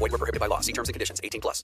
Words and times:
Void 0.00 0.12
were 0.12 0.18
prohibited 0.18 0.40
by 0.40 0.46
law. 0.46 0.60
See 0.60 0.72
terms 0.72 0.88
and 0.88 0.94
conditions. 0.94 1.20
18 1.22 1.42
plus. 1.42 1.62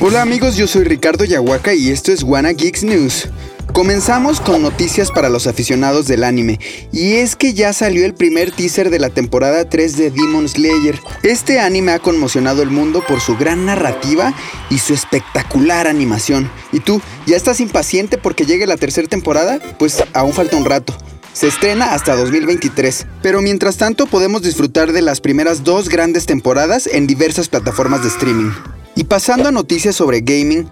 Hola 0.00 0.22
amigos, 0.22 0.56
yo 0.56 0.66
soy 0.66 0.84
Ricardo 0.84 1.24
Yahuaca 1.24 1.74
y 1.74 1.90
esto 1.90 2.12
es 2.12 2.22
Wanna 2.22 2.52
Geeks 2.52 2.84
News. 2.84 3.28
Comenzamos 3.72 4.40
con 4.40 4.62
noticias 4.62 5.12
para 5.12 5.28
los 5.28 5.46
aficionados 5.46 6.08
del 6.08 6.24
anime, 6.24 6.58
y 6.92 7.14
es 7.14 7.36
que 7.36 7.54
ya 7.54 7.72
salió 7.72 8.04
el 8.04 8.14
primer 8.14 8.50
teaser 8.50 8.90
de 8.90 8.98
la 8.98 9.10
temporada 9.10 9.68
3 9.68 9.96
de 9.96 10.10
Demon 10.10 10.48
Slayer. 10.48 11.00
Este 11.22 11.60
anime 11.60 11.92
ha 11.92 12.00
conmocionado 12.00 12.62
el 12.62 12.70
mundo 12.70 13.02
por 13.06 13.20
su 13.20 13.36
gran 13.36 13.66
narrativa 13.66 14.34
y 14.70 14.78
su 14.78 14.92
espectacular 14.92 15.86
animación. 15.86 16.50
¿Y 16.72 16.80
tú, 16.80 17.00
ya 17.26 17.36
estás 17.36 17.60
impaciente 17.60 18.18
porque 18.18 18.44
llegue 18.44 18.66
la 18.66 18.76
tercera 18.76 19.06
temporada? 19.06 19.60
Pues 19.78 20.02
aún 20.14 20.32
falta 20.32 20.56
un 20.56 20.64
rato. 20.64 20.94
Se 21.32 21.46
estrena 21.46 21.94
hasta 21.94 22.16
2023, 22.16 23.06
pero 23.22 23.40
mientras 23.40 23.76
tanto 23.76 24.06
podemos 24.06 24.42
disfrutar 24.42 24.92
de 24.92 25.02
las 25.02 25.20
primeras 25.20 25.62
dos 25.62 25.88
grandes 25.88 26.26
temporadas 26.26 26.88
en 26.88 27.06
diversas 27.06 27.48
plataformas 27.48 28.02
de 28.02 28.08
streaming. 28.08 28.50
Y 28.96 29.04
pasando 29.04 29.48
a 29.48 29.52
noticias 29.52 29.94
sobre 29.94 30.22
gaming, 30.22 30.68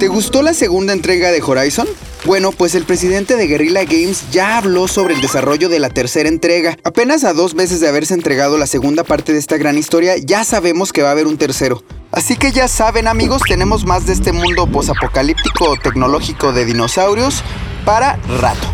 ¿te 0.00 0.08
gustó 0.08 0.40
la 0.42 0.54
segunda 0.54 0.94
entrega 0.94 1.30
de 1.30 1.42
Horizon? 1.42 1.86
Bueno, 2.24 2.50
pues 2.50 2.74
el 2.74 2.84
presidente 2.84 3.36
de 3.36 3.46
Guerrilla 3.46 3.84
Games 3.84 4.24
ya 4.32 4.58
habló 4.58 4.88
sobre 4.88 5.14
el 5.14 5.20
desarrollo 5.20 5.68
de 5.68 5.78
la 5.78 5.88
tercera 5.88 6.28
entrega. 6.28 6.76
Apenas 6.82 7.24
a 7.24 7.32
dos 7.32 7.54
meses 7.54 7.80
de 7.80 7.88
haberse 7.88 8.12
entregado 8.12 8.58
la 8.58 8.66
segunda 8.66 9.04
parte 9.04 9.32
de 9.32 9.38
esta 9.38 9.56
gran 9.56 9.78
historia, 9.78 10.16
ya 10.16 10.44
sabemos 10.44 10.92
que 10.92 11.02
va 11.02 11.10
a 11.10 11.12
haber 11.12 11.26
un 11.26 11.38
tercero. 11.38 11.82
Así 12.10 12.36
que 12.36 12.52
ya 12.52 12.68
saben 12.68 13.06
amigos, 13.06 13.42
tenemos 13.46 13.86
más 13.86 14.06
de 14.06 14.14
este 14.14 14.32
mundo 14.32 14.66
posapocalíptico 14.66 15.76
tecnológico 15.82 16.52
de 16.52 16.64
dinosaurios 16.64 17.42
para 17.84 18.16
rato. 18.40 18.66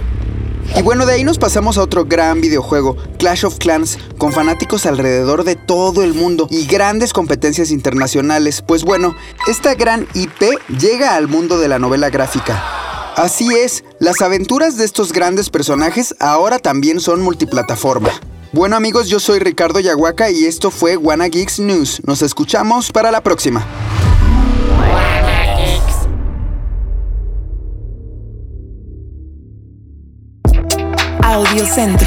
Y 0.76 0.82
bueno, 0.82 1.04
de 1.04 1.12
ahí 1.12 1.24
nos 1.24 1.38
pasamos 1.38 1.76
a 1.76 1.82
otro 1.82 2.06
gran 2.06 2.40
videojuego, 2.40 2.96
Clash 3.18 3.44
of 3.44 3.58
Clans, 3.58 3.98
con 4.18 4.32
fanáticos 4.32 4.86
alrededor 4.86 5.44
de 5.44 5.54
todo 5.54 6.02
el 6.02 6.14
mundo 6.14 6.48
y 6.50 6.66
grandes 6.66 7.12
competencias 7.12 7.70
internacionales. 7.70 8.62
Pues 8.66 8.82
bueno, 8.82 9.14
esta 9.46 9.74
gran 9.74 10.08
IP 10.14 10.58
llega 10.80 11.14
al 11.14 11.28
mundo 11.28 11.58
de 11.58 11.68
la 11.68 11.78
novela 11.78 12.08
gráfica. 12.10 12.73
Así 13.16 13.54
es, 13.54 13.84
las 14.00 14.20
aventuras 14.22 14.76
de 14.76 14.84
estos 14.84 15.12
grandes 15.12 15.48
personajes 15.48 16.16
ahora 16.18 16.58
también 16.58 16.98
son 16.98 17.22
multiplataforma. 17.22 18.10
Bueno 18.52 18.74
amigos, 18.76 19.08
yo 19.08 19.20
soy 19.20 19.38
Ricardo 19.38 19.78
Yahuaca 19.78 20.30
y 20.30 20.44
esto 20.44 20.70
fue 20.70 20.96
Wanna 20.96 21.28
Geeks 21.28 21.60
News. 21.60 22.02
Nos 22.06 22.22
escuchamos 22.22 22.90
para 22.90 23.12
la 23.12 23.22
próxima. 23.22 23.64
Audio 31.22 31.66
Centro. 31.66 32.06